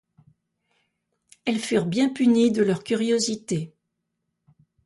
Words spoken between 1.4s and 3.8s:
Elles furent bien punies de leur curiosité.